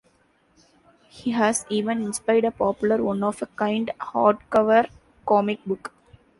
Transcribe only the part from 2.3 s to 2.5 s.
a